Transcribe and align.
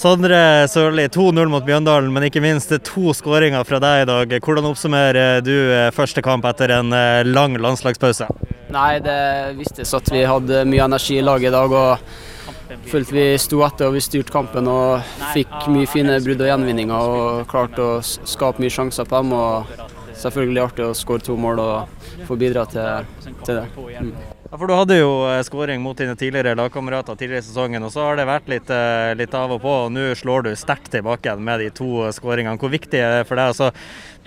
Sondre 0.00 0.64
Sørli, 0.72 1.02
2-0 1.12 1.50
mot 1.52 1.64
Bjøndalen, 1.66 2.08
men 2.14 2.24
ikke 2.24 2.40
minst 2.40 2.70
to 2.88 3.10
skåringer 3.12 3.66
fra 3.68 3.76
deg 3.84 4.06
i 4.06 4.06
dag. 4.08 4.30
Hvordan 4.40 4.70
oppsummerer 4.70 5.42
du 5.44 5.52
eh, 5.52 5.90
første 5.92 6.22
kamp 6.24 6.46
etter 6.48 6.72
en 6.78 6.94
eh, 6.96 7.20
lang 7.28 7.58
landslagspause? 7.60 8.30
Nei, 8.72 8.94
det 9.04 9.18
vistes 9.58 9.92
at 9.92 10.08
vi 10.08 10.24
hadde 10.24 10.64
mye 10.72 10.86
energi 10.86 11.18
i 11.20 11.26
laget 11.26 11.50
i 11.50 11.52
dag. 11.52 11.76
og 11.76 12.80
følte 12.88 13.12
vi 13.12 13.26
sto 13.42 13.60
etter 13.66 13.90
og 13.90 13.98
vi 13.98 14.04
styrte 14.06 14.32
kampen 14.32 14.72
og 14.72 15.04
fikk 15.34 15.68
mye 15.68 15.90
fine 15.90 16.16
brudd 16.24 16.46
og 16.46 16.52
gjenvinninger 16.54 17.14
og 17.20 17.46
klarte 17.52 17.84
å 17.84 18.00
skape 18.00 18.64
mye 18.64 18.72
sjanser 18.72 19.04
på 19.04 19.20
dem. 19.20 19.36
og 19.36 20.16
Selvfølgelig 20.16 20.64
artig 20.64 20.88
å 20.88 20.96
skåre 20.96 21.28
to 21.28 21.36
mål 21.36 21.60
og 21.60 22.08
få 22.24 22.40
bidra 22.40 22.64
til, 22.72 23.04
til 23.44 23.60
det. 23.60 23.68
Mm. 24.00 24.39
Ja, 24.50 24.58
for 24.58 24.66
Du 24.66 24.74
hadde 24.74 24.96
jo 24.98 25.10
eh, 25.30 25.44
skåring 25.46 25.78
mot 25.78 25.94
dine 25.94 26.16
tidligere 26.18 26.56
lagkamerater 26.58 27.14
tidligere 27.14 27.38
i 27.38 27.46
sesongen, 27.46 27.84
og 27.86 27.92
så 27.94 28.02
har 28.02 28.16
det 28.18 28.24
vært 28.26 28.48
litt, 28.50 28.72
eh, 28.74 29.12
litt 29.14 29.34
av 29.38 29.52
og 29.54 29.60
på. 29.62 29.74
og 29.84 29.92
Nå 29.94 30.08
slår 30.18 30.48
du 30.48 30.50
sterkt 30.58 30.90
tilbake 30.90 31.36
med 31.38 31.62
de 31.62 31.68
to 31.70 32.08
skåringene. 32.16 32.58
Hvor 32.58 32.72
viktig 32.72 32.98
er 32.98 33.20
det 33.20 33.28
for 33.28 33.38
deg? 33.38 33.52
Altså, 33.54 33.70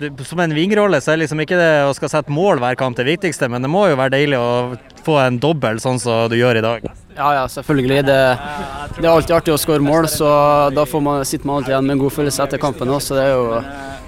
du, 0.00 0.24
som 0.24 0.40
en 0.40 0.56
vingrolle 0.56 1.02
så 1.04 1.12
er 1.12 1.20
liksom 1.20 1.44
ikke 1.44 1.60
det 1.60 1.84
å 1.84 1.92
skal 1.92 2.08
sette 2.08 2.32
mål 2.32 2.64
hver 2.64 2.80
kamp 2.80 2.96
det 2.96 3.04
viktigste, 3.10 3.50
men 3.52 3.60
det 3.60 3.68
må 3.68 3.84
jo 3.90 4.00
være 4.00 4.16
deilig 4.16 4.40
å 4.40 4.48
få 5.04 5.20
en 5.26 5.36
dobbel 5.36 5.76
sånn 5.84 6.00
som 6.00 6.32
du 6.32 6.40
gjør 6.40 6.56
i 6.56 6.64
dag. 6.64 6.88
Ja, 7.18 7.30
ja, 7.42 7.44
selvfølgelig. 7.44 8.02
Det, 8.08 8.20
det 8.96 9.04
er 9.04 9.12
alltid 9.12 9.36
artig 9.36 9.52
å 9.52 9.60
skåre 9.60 9.84
mål, 9.84 10.08
så 10.08 10.32
da 10.72 10.88
man, 11.04 11.20
sitter 11.28 11.52
man 11.52 11.60
alltid 11.60 11.76
igjen 11.76 11.90
med 11.90 11.98
en 11.98 12.06
god 12.08 12.16
følelse 12.16 12.48
etter 12.48 12.64
kampen 12.64 12.96
òg. 12.96 13.04
Så 13.04 13.20
det 13.20 13.28
er 13.28 13.36
jo 13.36 13.60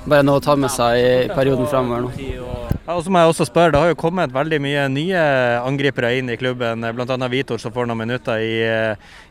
bare 0.08 0.24
noe 0.24 0.40
å 0.40 0.48
ta 0.48 0.56
med 0.56 0.72
seg 0.72 0.96
i 0.96 1.16
perioden 1.36 1.68
fremover 1.68 2.08
nå. 2.08 2.55
Ja, 2.86 2.94
og 2.94 3.02
så 3.02 3.10
må 3.10 3.18
jeg 3.18 3.32
også 3.32 3.44
spørre, 3.48 3.72
Det 3.74 3.80
har 3.82 3.88
jo 3.90 3.98
kommet 3.98 4.30
veldig 4.30 4.60
mye 4.62 4.84
nye 4.94 5.22
angripere 5.58 6.12
inn 6.20 6.30
i 6.30 6.36
klubben, 6.38 6.86
bl.a. 6.94 7.28
Vitor 7.32 7.58
som 7.58 7.74
får 7.74 7.88
noen 7.90 8.04
minutter 8.04 8.38
i, 8.38 8.60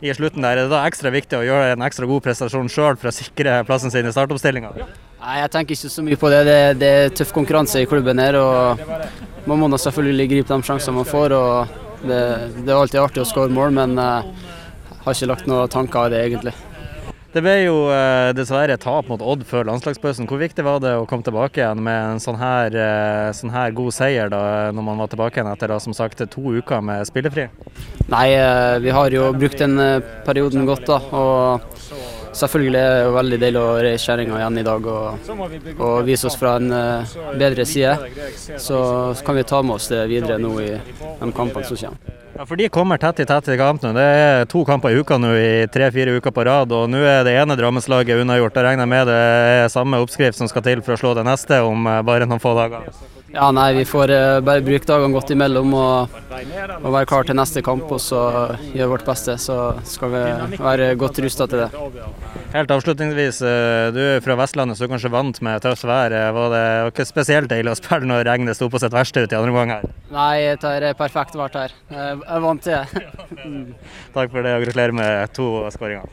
i, 0.04 0.12
slutten. 0.12 0.44
der. 0.44 0.58
Er 0.58 0.68
det 0.68 0.74
da 0.74 0.82
ekstra 0.84 1.12
viktig 1.14 1.40
å 1.40 1.46
gjøre 1.46 1.72
en 1.78 1.86
ekstra 1.88 2.06
god 2.10 2.26
prestasjon 2.26 2.68
sjøl 2.68 3.00
for 3.00 3.14
å 3.14 3.16
sikre 3.16 3.62
plassen 3.64 3.94
sin 3.94 4.10
i 4.10 4.12
startoppstillinga? 4.12 4.74
Nei, 4.76 5.40
Jeg 5.40 5.54
tenker 5.56 5.78
ikke 5.78 5.94
så 5.94 6.04
mye 6.04 6.20
på 6.20 6.34
det. 6.36 6.44
det. 6.50 6.60
Det, 6.84 6.92
er 7.06 7.16
tøff 7.16 7.32
konkurranse 7.32 7.80
i 7.80 7.88
klubben 7.88 8.20
her. 8.20 8.36
og 8.36 9.48
Man 9.48 9.64
må 9.64 9.72
selvfølgelig 9.80 10.30
gripe 10.34 10.52
de 10.52 10.68
sjansene 10.68 11.00
man 11.00 11.08
får. 11.08 11.32
og 11.32 11.82
det, 12.04 12.22
det, 12.60 12.70
er 12.70 12.76
alltid 12.76 13.00
artig 13.02 13.24
å 13.24 13.30
skåre 13.30 13.56
mål, 13.56 13.72
men 13.72 13.96
jeg 13.96 14.36
uh, 14.36 15.00
har 15.06 15.16
ikke 15.16 15.32
lagt 15.32 15.48
noen 15.48 15.72
tanker 15.72 16.10
i 16.10 16.14
det 16.14 16.26
egentlig. 16.28 16.54
Det 17.36 17.42
ble 17.44 17.54
jo 17.66 17.80
eh, 17.92 18.30
dessverre 18.32 18.78
tap 18.80 19.10
mot 19.12 19.20
Odd 19.20 19.42
før 19.44 19.68
landslagspausen. 19.68 20.28
Hvor 20.30 20.40
viktig 20.40 20.64
var 20.64 20.80
det 20.80 20.94
å 20.96 21.04
komme 21.10 21.26
tilbake 21.26 21.60
igjen 21.60 21.82
med 21.84 22.14
en 22.14 22.22
sånn 22.24 22.38
her, 22.40 22.72
eh, 22.80 23.32
sånn 23.36 23.52
her 23.52 23.76
god 23.76 23.92
seier 23.92 24.32
da, 24.32 24.40
når 24.72 24.86
man 24.88 25.02
var 25.04 25.12
tilbake 25.12 25.42
igjen 25.42 25.52
etter 25.52 25.74
da, 25.74 25.82
som 25.84 25.92
sagt, 25.98 26.24
to 26.32 26.56
uker 26.56 26.80
med 26.80 27.04
spillefri? 27.12 27.50
Nei, 28.08 28.30
eh, 28.40 28.78
vi 28.80 28.96
har 28.96 29.12
jo 29.12 29.34
brukt 29.36 29.60
den 29.60 29.76
perioden 30.24 30.64
godt. 30.70 30.88
da, 30.88 31.02
og 31.12 31.68
Selvfølgelig 32.36 32.80
er 32.80 32.98
det 33.00 33.12
veldig 33.16 33.38
deilig 33.40 33.60
å 33.62 33.76
reise 33.80 34.10
kjerringa 34.10 34.40
igjen 34.42 34.58
i 34.60 34.64
dag 34.68 34.88
og, 34.92 35.30
og, 35.78 35.94
vise 36.04 36.28
oss 36.28 36.36
fra 36.36 36.58
en 36.60 36.68
bedre 37.40 37.64
side. 37.64 37.96
Så 38.60 38.82
kan 39.24 39.40
vi 39.40 39.48
ta 39.48 39.62
med 39.64 39.78
oss 39.78 39.88
det 39.92 40.04
videre 40.12 40.36
nå 40.44 40.52
i 40.60 40.76
de 40.76 41.32
kampene 41.32 41.64
som 41.64 41.80
kommer. 41.80 42.25
Ja, 42.38 42.46
for 42.46 42.56
De 42.60 42.68
kommer 42.70 42.98
tett 42.98 43.20
i 43.20 43.26
tett 43.26 43.48
i 43.48 43.56
kamp 43.58 43.80
nå. 43.80 43.94
Det 43.96 44.04
er 44.04 44.48
to 44.52 44.66
kamper 44.68 44.92
i 44.92 45.00
uka 45.00 45.16
nå 45.16 45.30
i 45.40 45.68
tre-fire 45.72 46.18
uker 46.18 46.34
på 46.36 46.44
rad. 46.44 46.72
og 46.76 46.90
Nå 46.92 47.00
er 47.00 47.24
det 47.24 47.32
ene 47.40 47.56
Drammenslaget 47.56 48.20
unnagjort. 48.20 48.58
Jeg 48.60 48.68
regner 48.68 48.90
med 48.92 49.08
det 49.08 49.16
er 49.16 49.72
samme 49.72 50.02
oppskrift 50.04 50.42
som 50.42 50.50
skal 50.52 50.66
til 50.66 50.82
for 50.84 50.98
å 50.98 51.00
slå 51.00 51.14
det 51.16 51.24
neste 51.24 51.62
om 51.64 51.88
eh, 51.88 52.02
bare 52.04 52.28
noen 52.28 52.44
få 52.44 52.52
dager? 52.58 52.90
Ja, 53.32 53.48
nei, 53.56 53.70
Vi 53.78 53.86
får 53.88 54.12
uh, 54.12 54.40
bare 54.44 54.64
bruke 54.64 54.88
dagene 54.88 55.16
godt 55.16 55.32
imellom 55.32 55.74
og, 55.76 56.20
og 56.82 56.92
være 56.92 57.08
klar 57.08 57.28
til 57.28 57.36
neste 57.40 57.64
kamp 57.64 57.88
og 57.92 58.00
så 58.04 58.22
gjøre 58.74 58.92
vårt 58.94 59.08
beste. 59.08 59.38
Så 59.40 59.58
skal 59.88 60.12
vi 60.12 60.24
være 60.60 60.92
godt 61.00 61.20
rusta 61.24 61.48
til 61.48 61.64
det. 61.64 61.70
Helt 62.52 62.72
avslutningsvis, 62.72 63.42
uh, 63.48 63.96
du 63.96 64.02
er 64.04 64.24
fra 64.24 64.36
Vestlandet 64.44 64.76
så 64.76 64.84
er 64.84 64.92
du 64.92 64.96
kanskje 64.98 65.16
vant 65.16 65.40
med 65.44 65.64
tøft 65.64 65.88
vær. 65.88 66.16
Var 66.36 66.56
det 66.56 66.66
ikke 66.92 67.08
spesielt 67.08 67.52
deilig 67.52 67.76
å 67.76 67.80
spille 67.80 68.12
når 68.12 68.28
regnet 68.28 68.60
sto 68.60 68.68
på 68.72 68.84
sitt 68.84 68.96
verste 68.96 69.24
ut 69.24 69.32
i 69.32 69.40
andre 69.40 69.56
omgang 69.56 69.78
her? 69.78 69.92
Nei, 70.14 70.54
det 70.62 70.72
er 70.86 70.94
perfekt 70.98 71.34
vært 71.38 71.56
her. 71.58 71.72
Jeg 71.90 72.20
er 72.36 72.44
vant 72.44 72.62
til 72.62 72.76
det. 72.78 73.76
Takk 74.14 74.30
for 74.34 74.46
det 74.46 74.54
og 74.54 74.66
gratulerer 74.68 74.94
med 74.96 75.34
to 75.34 75.48
skåringer. 75.74 76.06